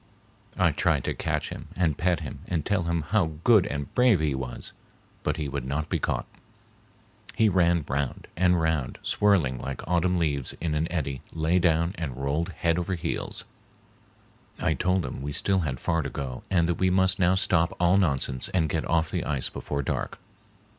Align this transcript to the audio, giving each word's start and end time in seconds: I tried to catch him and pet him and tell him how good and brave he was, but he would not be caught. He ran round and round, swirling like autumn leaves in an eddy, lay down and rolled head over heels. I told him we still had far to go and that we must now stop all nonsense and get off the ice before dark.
I 0.57 0.71
tried 0.71 1.03
to 1.03 1.13
catch 1.13 1.49
him 1.49 1.67
and 1.75 1.95
pet 1.95 2.21
him 2.21 2.39
and 2.47 2.65
tell 2.65 2.85
him 2.85 3.01
how 3.09 3.33
good 3.43 3.67
and 3.67 3.93
brave 3.93 4.19
he 4.19 4.33
was, 4.33 4.73
but 5.21 5.37
he 5.37 5.47
would 5.47 5.63
not 5.63 5.89
be 5.89 5.99
caught. 5.99 6.25
He 7.35 7.49
ran 7.49 7.85
round 7.87 8.27
and 8.35 8.59
round, 8.59 8.97
swirling 9.03 9.59
like 9.59 9.87
autumn 9.87 10.17
leaves 10.17 10.53
in 10.53 10.73
an 10.73 10.91
eddy, 10.91 11.21
lay 11.35 11.59
down 11.59 11.93
and 11.99 12.17
rolled 12.17 12.49
head 12.49 12.79
over 12.79 12.95
heels. 12.95 13.45
I 14.59 14.73
told 14.73 15.05
him 15.05 15.21
we 15.21 15.31
still 15.33 15.59
had 15.59 15.79
far 15.79 16.01
to 16.01 16.09
go 16.09 16.41
and 16.49 16.67
that 16.67 16.79
we 16.79 16.89
must 16.89 17.19
now 17.19 17.35
stop 17.35 17.77
all 17.79 17.97
nonsense 17.97 18.49
and 18.49 18.69
get 18.69 18.89
off 18.89 19.11
the 19.11 19.23
ice 19.23 19.49
before 19.49 19.83
dark. 19.83 20.17